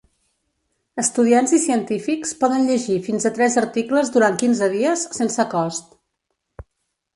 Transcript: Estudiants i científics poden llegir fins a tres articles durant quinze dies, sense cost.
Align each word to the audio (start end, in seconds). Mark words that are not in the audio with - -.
Estudiants 1.03 1.53
i 1.57 1.59
científics 1.65 2.31
poden 2.39 2.65
llegir 2.71 2.97
fins 3.09 3.29
a 3.29 3.33
tres 3.37 3.59
articles 3.63 4.11
durant 4.19 4.41
quinze 4.43 4.73
dies, 4.75 5.07
sense 5.21 5.49
cost. 5.55 5.97